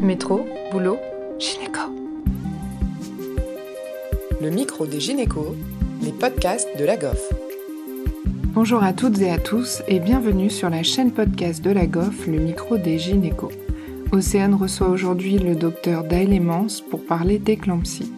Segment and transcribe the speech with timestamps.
[0.00, 0.98] Métro, boulot,
[1.38, 1.80] gynéco.
[4.42, 5.54] Le micro des gynécos,
[6.02, 7.32] les podcasts de la GOF.
[8.52, 12.26] Bonjour à toutes et à tous et bienvenue sur la chaîne podcast de la GOF,
[12.26, 13.52] le micro des gynécos.
[14.12, 18.12] Océane reçoit aujourd'hui le docteur Daëlémence pour parler d'éclampsie.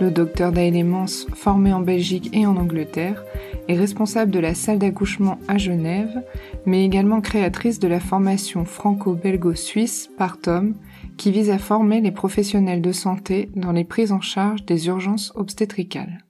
[0.00, 3.24] Le docteur Daëlémence, formé en Belgique et en Angleterre,
[3.66, 6.22] est responsable de la salle d'accouchement à Genève,
[6.64, 10.74] mais également créatrice de la formation franco-belgo-suisse Partom,
[11.18, 15.32] qui vise à former les professionnels de santé dans les prises en charge des urgences
[15.34, 16.24] obstétricales.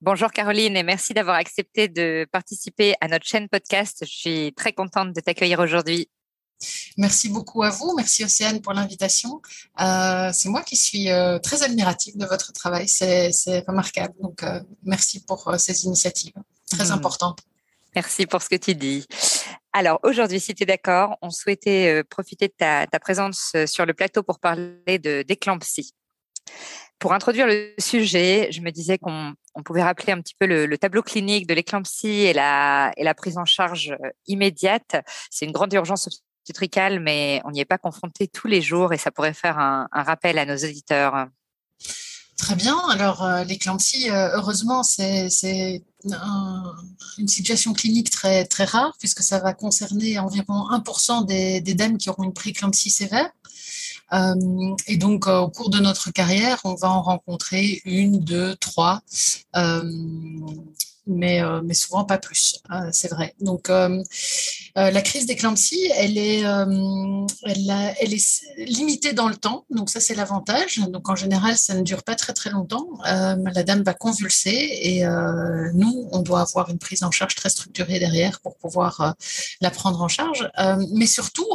[0.00, 3.98] Bonjour Caroline et merci d'avoir accepté de participer à notre chaîne podcast.
[4.02, 6.08] Je suis très contente de t'accueillir aujourd'hui.
[6.96, 7.94] Merci beaucoup à vous.
[7.96, 9.40] Merci Océane pour l'invitation.
[9.80, 12.88] Euh, c'est moi qui suis euh, très admirative de votre travail.
[12.88, 13.30] C'est
[13.66, 14.14] remarquable.
[14.20, 16.34] Donc, euh, merci pour ces initiatives
[16.70, 16.92] très mmh.
[16.92, 17.40] importantes.
[17.94, 19.06] Merci pour ce que tu dis.
[19.72, 24.22] Alors aujourd'hui, si tu es d'accord, on souhaitait profiter de ta, présence sur le plateau
[24.22, 25.94] pour parler d'éclampsie.
[26.98, 31.02] Pour introduire le sujet, je me disais qu'on pouvait rappeler un petit peu le, tableau
[31.02, 34.96] clinique de l'éclampsie et la, la prise en charge immédiate.
[35.30, 36.06] C'est une grande urgence
[36.42, 39.88] obstétricale, mais on n'y est pas confronté tous les jours et ça pourrait faire un,
[39.92, 41.26] rappel à nos auditeurs.
[42.36, 42.78] Très bien.
[42.90, 45.82] Alors, euh, l'éclampsie, euh, heureusement, c'est
[47.18, 51.98] une situation clinique très, très rare puisque ça va concerner environ 1% des, des, dames
[51.98, 53.30] qui auront une préclampsie sévère.
[54.12, 54.34] Euh,
[54.86, 59.00] et donc, au cours de notre carrière, on va en rencontrer une, deux, trois
[61.06, 63.34] mais, euh, mais souvent pas plus, hein, c'est vrai.
[63.40, 64.02] Donc, euh,
[64.78, 70.14] euh, la crise d'éclampsie, elle est, elle, est limitée dans le temps, donc ça c'est
[70.14, 70.78] l'avantage.
[70.88, 72.86] Donc en général, ça ne dure pas très très longtemps.
[73.04, 75.04] la dame va convulser et
[75.74, 79.14] nous, on doit avoir une prise en charge très structurée derrière pour pouvoir
[79.60, 80.48] la prendre en charge.
[80.92, 81.48] mais surtout,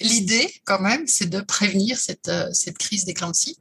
[0.00, 3.58] l'idée quand même, c'est de prévenir cette, cette crise d'éclampsie.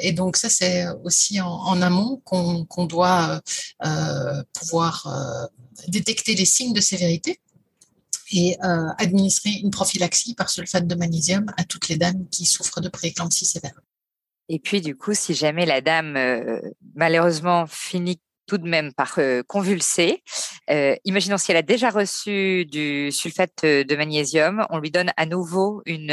[0.00, 3.40] et donc ça, c'est aussi en, amont qu'on doit
[3.84, 4.03] euh,
[4.52, 5.46] pouvoir euh,
[5.88, 7.40] détecter les signes de sévérité
[8.32, 12.80] et euh, administrer une prophylaxie par sulfate de magnésium à toutes les dames qui souffrent
[12.80, 13.80] de prééclampsie sévère.
[14.48, 16.18] Et puis, du coup, si jamais la dame,
[16.94, 20.22] malheureusement, finit tout de même par convulser.
[20.68, 25.80] imaginons si elle a déjà reçu du sulfate de magnésium, on lui donne à nouveau
[25.86, 26.10] une,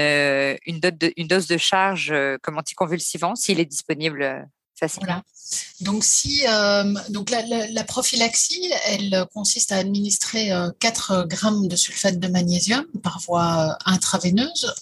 [0.66, 5.22] une, dose de charge comme anticonvulsivant s'il est disponible facilement.
[5.82, 12.20] Donc, si, euh, donc la, prophylaxie, elle consiste à administrer 4 euh, grammes de sulfate
[12.20, 14.74] de magnésium par voie euh, intraveineuse,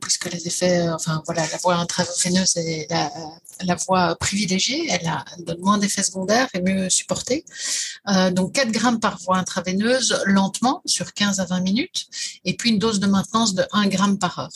[0.00, 2.88] puisque les effets, enfin voilà, la voie intraveineuse est
[3.62, 5.10] la, voie privilégiée, elle,
[5.44, 7.44] donne moins d'effets secondaires et mieux supportée.
[8.32, 12.06] donc 4 grammes par voie intraveineuse lentement sur 15 à 20 minutes,
[12.44, 14.52] et puis une dose de maintenance de 1 gramme par heure.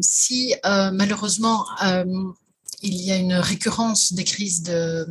[0.00, 1.66] si malheureusement
[2.82, 5.04] il y a une récurrence des crises euh,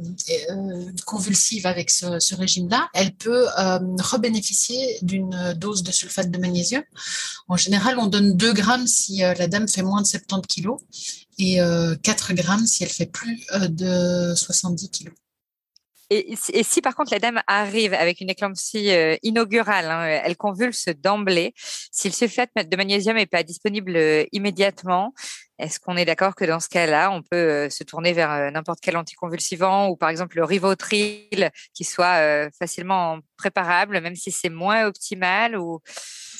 [1.05, 6.83] convulsives avec ce, régime-là, elle peut euh, rebénéficier d'une dose de sulfate de magnésium.
[7.47, 10.79] En général, on donne 2 grammes si euh, la dame fait moins de 70 kilos
[11.37, 11.59] et
[12.03, 15.13] 4 grammes si elle fait plus de 70 kilos.
[16.09, 18.89] Et, si par contre la dame arrive avec une éclampsie
[19.23, 23.97] inaugurale, hein, elle convulse d'emblée, si le sulfate de magnésium n'est pas disponible
[24.33, 25.13] immédiatement,
[25.59, 28.79] est-ce qu'on est, d'accord que dans ce cas-là, on peut euh, se tourner vers n'importe
[28.81, 34.85] quel anticonvulsivant ou par exemple le Rivotril qui soit facilement préparable, même si c'est moins
[34.85, 35.81] optimal ou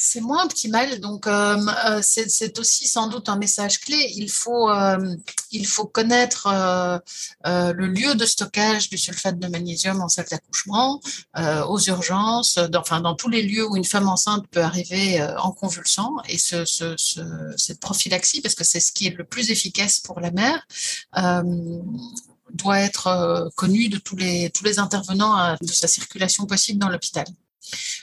[0.02, 4.14] c'est moins optimal, donc euh, euh, c'est aussi sans doute un message clé.
[4.16, 5.16] Il faut, euh,
[5.52, 6.48] il faut connaître
[7.44, 11.02] le lieu de stockage du sulfate de magnésium en salle d'accouchement,
[11.68, 15.52] aux urgences, dans, enfin dans tous les lieux où une femme enceinte peut arriver en
[15.52, 16.16] convulsant.
[16.30, 16.64] Et ce,
[17.58, 20.66] cette prophylaxie, parce que c'est ce qui est le plus efficace pour la mère,
[22.54, 27.26] doit être connue de tous les, tous les intervenants de sa circulation possible dans l'hôpital.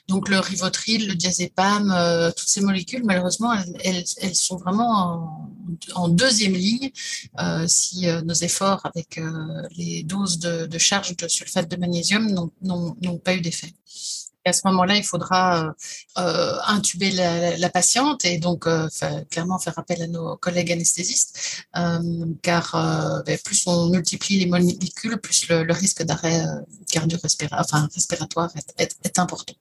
[0.08, 4.04] Donc le rivotril, le diazépam, euh, toutes ces molécules, malheureusement, elles,
[4.34, 5.50] sont vraiment
[5.94, 6.90] en, deuxième ligne
[7.40, 9.20] euh, si euh, nos efforts avec
[9.76, 13.72] les doses de, charge de sulfate de magnésium n'ont pas eu d'effet.
[14.46, 15.74] Et à ce moment-là, il faudra
[16.14, 18.66] intuber la, patiente et donc
[19.28, 21.66] clairement faire appel à nos collègues anesthésistes,
[22.42, 26.44] car ben, plus on multiplie les molécules, plus le, risque d'arrêt
[26.88, 29.54] cardio-respiratoire enfin, respiratoire est important.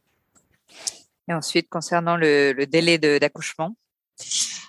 [1.27, 3.75] Et ensuite, concernant le, délai d'accouchement?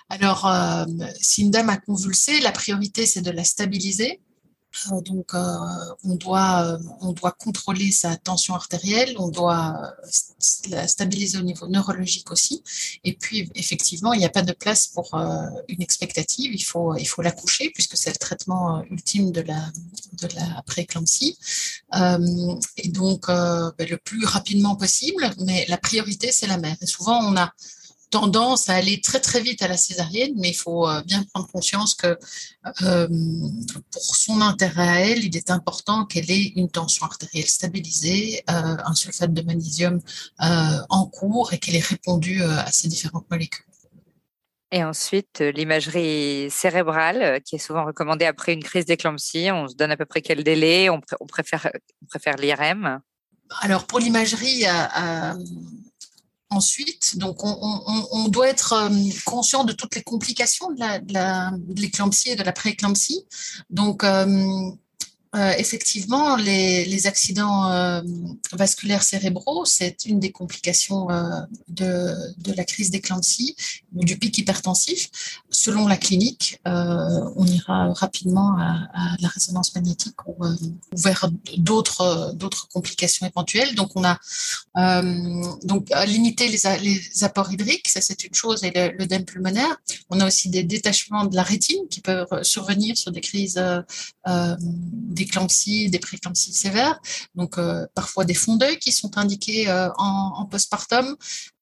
[0.09, 0.85] Alors, euh,
[1.19, 4.21] si une dame a convulsé, la priorité, c'est de la stabiliser.
[4.91, 5.57] Euh, donc, euh,
[6.03, 9.93] on, doit, euh, on doit contrôler sa tension artérielle, on doit
[10.69, 12.63] la stabiliser au niveau neurologique aussi.
[13.03, 15.13] Et puis, effectivement, il n'y a pas de place pour
[15.67, 16.53] une expectative.
[16.53, 19.59] Il faut, il faut la coucher puisque c'est le traitement ultime de la,
[20.21, 21.37] de la prééclampsie.
[22.77, 26.77] et donc, ben, le plus rapidement possible, mais la priorité, c'est la mère.
[26.81, 27.51] Et souvent, on a
[28.09, 31.47] tendance à aller très très vite à la césarienne, mais il faut euh, bien prendre
[31.47, 32.17] conscience que
[32.81, 33.07] euh,
[33.91, 38.77] pour son intérêt à elle, il est important qu'elle ait une tension artérielle stabilisée, euh,
[38.85, 39.99] un sulfate de magnésium
[40.39, 43.65] en cours et qu'elle ait répondu à ces différentes molécules.
[44.71, 49.49] Et ensuite, l'imagerie cérébrale, qui est souvent recommandée après une crise d'éclampsie.
[49.51, 51.69] On se donne à peu près quel délai on, préfère,
[52.01, 52.99] on préfère l'IRM
[53.61, 54.65] Alors, pour l'imagerie,
[56.49, 58.89] Ensuite, donc on, doit être euh,
[59.25, 63.25] conscient de toutes les complications de l'éclampsie et de la prééclampsie.
[63.69, 64.71] Donc, euh,
[65.35, 68.01] euh, effectivement, les, accidents euh,
[68.53, 73.55] vasculaires cérébraux, c'est une des complications euh, de, la crise d'éclampsie
[73.93, 75.09] ou du pic hypertensif.
[75.49, 80.35] Selon la clinique, on ira rapidement à, la résonance magnétique ou,
[80.93, 83.75] vers d'autres complications éventuelles.
[83.75, 84.17] Donc, on a
[85.63, 89.77] donc limiter les, les, apports hydriques, ça c'est une chose, et l'œdème pulmonaire.
[90.09, 93.61] On a aussi des détachements de la rétine qui peuvent survenir sur des crises
[95.17, 96.99] d'éclampsie, des préclampsies sévères,
[97.35, 101.15] donc euh, parfois des fonds d'œil qui sont indiqués euh, en, postpartum.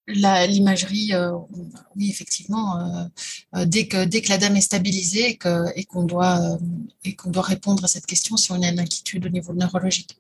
[0.08, 1.32] L'imagerie, euh,
[1.96, 3.10] oui, effectivement,
[3.56, 5.40] dès, que, dès que la dame est stabilisée
[5.76, 6.60] et qu'on doit,
[7.26, 10.16] doit répondre à cette question si on a une inquiétude au niveau neurologique.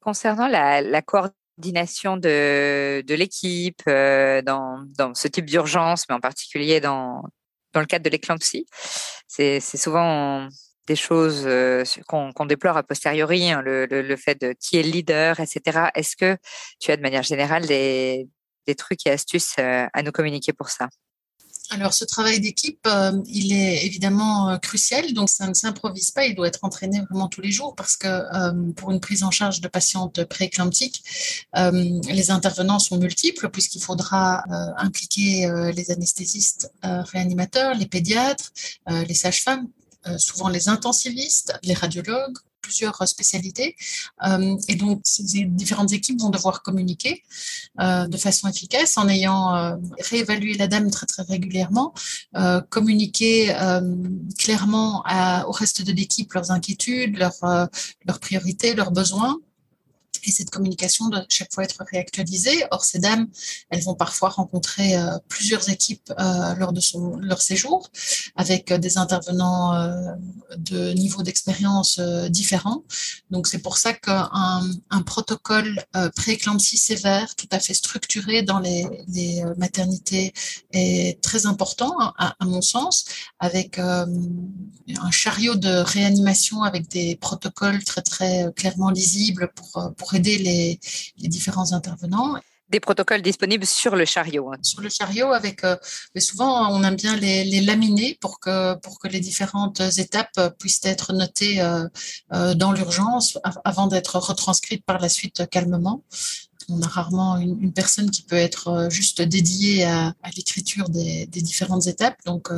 [0.00, 7.22] Concernant la, coordination de, l'équipe dans, dans, ce type d'urgence, mais en particulier dans,
[7.72, 8.66] dans le cadre de l'éclampsie,
[9.28, 10.48] c'est souvent
[10.86, 15.40] des choses euh, qu'on déplore a posteriori, hein, le, fait de qui est le leader,
[15.40, 15.88] etc.
[15.94, 16.36] Est-ce que
[16.78, 18.28] tu as de manière générale des,
[18.76, 20.88] trucs et astuces euh, à nous communiquer pour ça?
[21.70, 26.36] Alors, ce travail d'équipe, euh, il est évidemment crucial, donc ça ne s'improvise pas, il
[26.36, 29.66] doit être entraîné vraiment tous les jours parce que pour une prise en charge de
[29.66, 31.02] patientes prééclamptiques,
[31.56, 34.44] les intervenants sont multiples puisqu'il faudra
[34.78, 38.52] impliquer les anesthésistes réanimateurs, les pédiatres,
[38.86, 39.66] les sages-femmes
[40.18, 43.76] souvent les intensivistes, les radiologues, plusieurs spécialités.
[44.26, 47.22] Euh, et donc, ces différentes équipes vont devoir communiquer
[47.80, 49.78] euh, de façon efficace en ayant
[50.10, 51.94] réévalué la dame très, très régulièrement,
[52.70, 53.54] communiquer
[54.38, 55.04] clairement
[55.46, 57.68] au reste de l'équipe leurs inquiétudes, leurs,
[58.06, 59.38] leurs priorités, leurs besoins
[60.26, 62.64] et cette communication doit chaque fois être réactualisée.
[62.70, 63.28] Or, ces dames,
[63.70, 66.80] elles vont parfois rencontrer euh, plusieurs équipes euh, lors de
[67.20, 67.88] leur séjour,
[68.34, 69.46] avec euh, des intervenants
[70.56, 72.00] de niveau d'expérience
[72.30, 72.82] différents.
[73.30, 74.30] Donc, c'est pour ça qu'un
[74.90, 75.84] un protocole
[76.16, 78.86] pré-éclampsie sévère, tout à fait structuré dans les,
[79.56, 80.32] maternités,
[80.72, 83.04] est très important, à, à mon sens,
[83.38, 84.06] avec un
[85.10, 90.78] chariot de réanimation avec des protocoles très, très clairement lisibles pour, pour les,
[91.18, 92.36] différents intervenants
[92.68, 94.52] des protocoles disponibles sur le chariot.
[94.52, 94.56] Hein.
[94.62, 95.76] Sur le chariot, avec, euh,
[96.14, 100.84] mais souvent on aime bien les, laminer pour que, pour que les différentes étapes puissent
[100.84, 101.86] être notées euh,
[102.32, 106.02] euh, dans l'urgence avant d'être retranscrites par la suite calmement.
[106.68, 112.16] On a rarement une, personne qui peut être juste dédiée à, l'écriture des, différentes étapes.
[112.26, 112.50] Donc,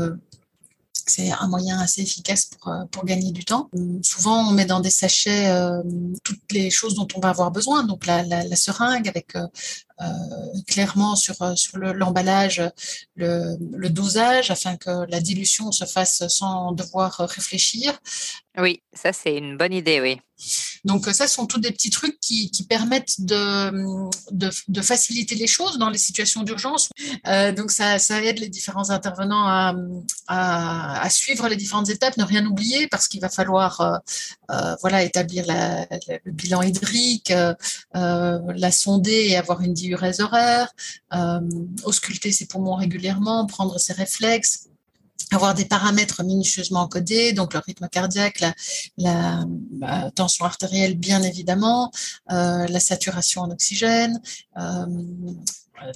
[1.11, 3.71] c'est un moyen assez efficace pour, euh, pour, gagner du temps.
[4.03, 5.83] Souvent, on met dans des sachets euh,
[6.25, 7.85] toutes les choses dont on va avoir besoin.
[7.85, 9.47] Donc, la, la, seringue avec euh,
[10.67, 12.63] clairement sur, sur l'emballage
[13.17, 17.99] le, le, dosage afin que la dilution se fasse sans devoir réfléchir.
[18.57, 20.21] Oui, ça, c'est une bonne idée, oui.
[20.89, 25.91] Donc ça, ce sont tous des petits trucs qui, permettent de, faciliter les choses dans
[25.91, 26.89] les situations d'urgence.
[27.27, 29.47] Euh, donc ça, aide les différents intervenants
[30.29, 33.99] à, suivre les différentes étapes, ne rien oublier parce qu'il va falloir euh,
[34.51, 37.33] euh, établir le bilan hydrique,
[37.93, 40.69] la sonder et avoir une diurèse horaire,
[41.85, 44.69] ausculter ses poumons régulièrement, prendre ses réflexes
[45.35, 48.43] avoir des paramètres minutieusement encodés, donc le rythme cardiaque,
[48.97, 49.45] la,
[50.15, 51.91] tension artérielle bien évidemment,
[52.31, 54.21] euh, la saturation en oxygène.
[54.57, 54.87] Euh,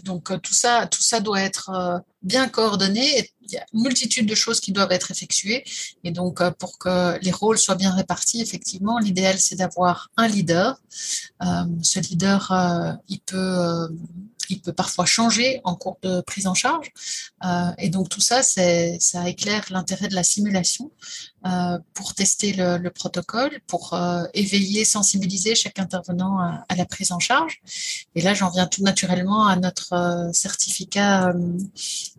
[0.04, 3.32] donc tout ça, tout ça doit être euh, bien coordonné.
[3.40, 5.64] Il y a une multitude de choses qui doivent être effectuées.
[6.04, 10.80] Et donc pour que les rôles soient bien répartis, effectivement, l'idéal c'est d'avoir un leader.
[11.40, 13.88] ce leader, il peut
[14.52, 16.92] prix peut parfois changer en cours de prise en charge.
[17.78, 20.90] et donc tout ça, ça éclaire l'intérêt de la simulation
[21.94, 23.98] pour tester le, protocole, pour
[24.34, 27.60] éveiller, sensibiliser chaque intervenant à, la prise en charge.
[28.14, 31.34] Et là, j'en viens tout naturellement à notre certificat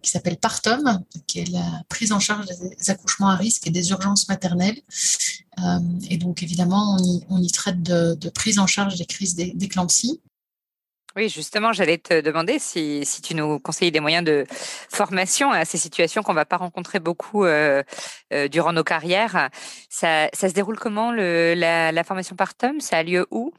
[0.02, 3.92] qui s'appelle Partum, qui est la prise en charge des accouchements à risque et des
[3.92, 4.82] urgences maternelles.
[5.60, 6.98] Euh, et donc, évidemment,
[7.30, 10.22] on y, traite de, prise en charge des crises d'éclampsie.
[11.16, 14.46] Oui, justement, j'allais te demander si, tu nous conseilles des moyens de
[14.90, 17.84] formation à ces situations qu'on ne va pas rencontrer beaucoup euh,
[18.34, 19.50] euh, durant nos carrières.
[19.90, 23.54] Ça, se déroule comment la, la, formation Partum Ça a lieu où?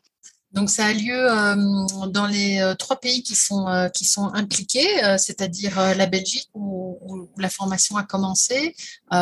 [0.50, 5.78] Donc ça a lieu euh, dans les trois pays qui sont, qui sont impliqués, c'est-à-dire
[5.96, 8.74] la Belgique où, la formation a commencé,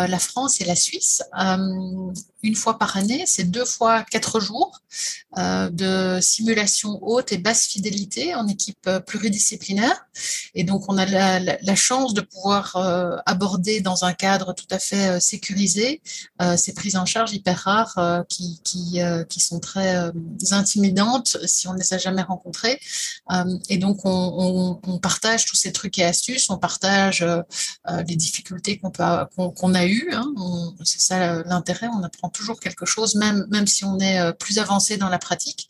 [0.08, 1.22] la France et la Suisse
[2.42, 4.80] une fois par année, c'est deux fois quatre jours
[5.38, 10.06] euh, de simulation haute et basse fidélité en équipe euh, pluridisciplinaire.
[10.54, 14.66] Et donc, on a la, la, chance de pouvoir euh, aborder dans un cadre tout
[14.70, 16.02] à fait euh, sécurisé
[16.40, 20.12] euh, ces prises en charge hyper rares euh, qui, qui, qui, sont très
[20.50, 22.78] intimidantes si on ne les a jamais rencontrées.
[23.68, 27.24] et donc, on, partage tous ces trucs et astuces, on partage
[28.06, 30.10] les difficultés qu'on a eues.
[30.12, 30.32] Hein.
[30.84, 34.96] C'est ça l'intérêt, on apprend toujours quelque chose, même, si on est euh, plus avancé
[34.96, 35.68] dans la pratique,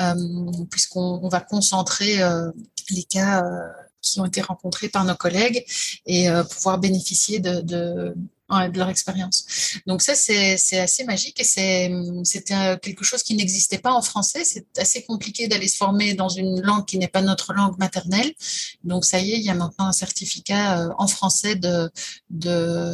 [0.00, 0.14] euh,
[0.70, 2.50] puisqu'on va concentrer euh,
[2.90, 3.42] les cas
[4.00, 5.64] qui ont été rencontrés par nos collègues
[6.06, 8.14] et pouvoir bénéficier de
[8.74, 9.44] leur expérience.
[9.86, 11.44] Donc ça, c'est assez magique et
[12.24, 14.44] c'était quelque chose qui n'existait pas en français.
[14.44, 18.32] C'est assez compliqué d'aller se former dans une langue qui n'est pas notre langue maternelle.
[18.84, 21.90] Donc ça y est, il y a maintenant un certificat euh, en français de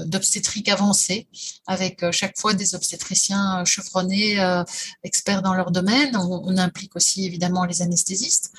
[0.07, 1.27] d'obstétrique avancée
[1.67, 4.37] avec euh, chaque fois des obstétriciens euh, chevronnés,
[5.03, 6.17] experts dans leur domaine.
[6.17, 8.53] On, implique aussi évidemment les anesthésistes.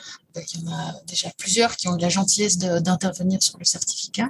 [0.53, 4.29] Il y en a déjà plusieurs qui ont eu la gentillesse d'intervenir sur le certificat.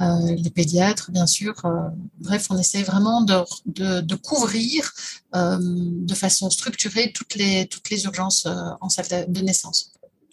[0.00, 1.54] les pédiatres, bien sûr,
[2.18, 4.92] bref, on essaie vraiment de, couvrir
[5.34, 9.92] euh, de façon structurée toutes les, toutes les urgences euh, en salle de naissance.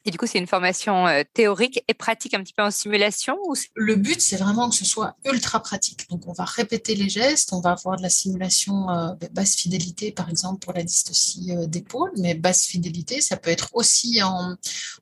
[0.09, 3.37] Et du coup, c'est une formation euh, théorique et pratique un petit peu en simulation
[3.75, 6.09] Le but, c'est vraiment que ce soit ultra pratique.
[6.09, 10.11] Donc, on va répéter les gestes, on va avoir de la simulation euh, basse fidélité,
[10.11, 14.55] par exemple, pour la dystocie euh, d'épaule, mais basse fidélité, ça peut être aussi en,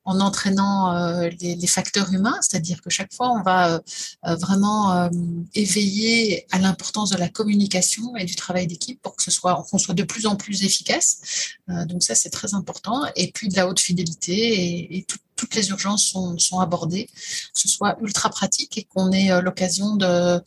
[0.04, 3.82] en entraînant euh, les, facteurs humains, c'est-à-dire que chaque fois, on va
[4.24, 5.10] vraiment
[5.54, 9.94] éveiller à l'importance de la communication et du travail d'équipe pour que soit, qu'on soit
[9.94, 11.58] de plus en plus efficace.
[11.68, 13.04] donc, ça, c'est très important.
[13.16, 17.96] Et puis, de la haute fidélité et, toutes les urgences sont, abordées, que ce soit
[18.02, 20.42] ultra pratique et qu'on ait euh, l'occasion de,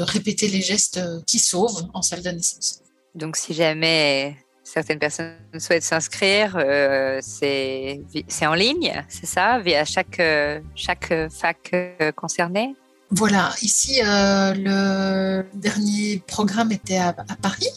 [0.00, 2.82] répéter les gestes qui sauvent en salle de naissance.
[3.14, 8.02] Donc, si jamais certaines personnes souhaitent s'inscrire, euh, c'est
[8.42, 11.74] en ligne, c'est ça, via chaque, euh, chaque fac
[12.14, 12.74] concernée
[13.10, 17.68] voilà, ici, euh, le dernier programme était à, Paris.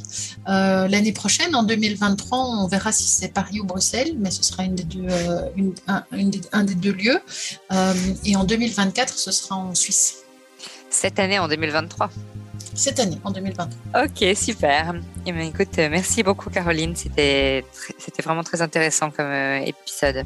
[0.50, 4.66] Euh, l'année prochaine, en 2023, on verra si c'est Paris ou Bruxelles, mais ce sera
[4.66, 5.48] une des deux, euh,
[5.88, 7.20] un, des, deux lieux.
[8.26, 10.18] et en 2024, ce sera en Suisse.
[10.90, 12.12] Cette année, en 2023
[12.76, 14.04] Cette année, en 2023.
[14.04, 14.96] Ok, super.
[15.26, 16.94] Eh bien, écoute, merci beaucoup, Caroline.
[16.98, 17.64] C'était
[18.22, 19.32] vraiment très intéressant comme
[19.66, 20.26] épisode.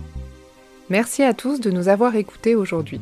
[0.90, 3.02] Merci à tous de nous avoir écoutés aujourd'hui.